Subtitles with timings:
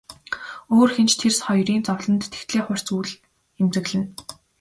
[0.75, 3.09] Өөр хэн ч тэр хоёрын зовлонд тэгтлээ хурц үл
[3.59, 4.05] эмзэглэнэ.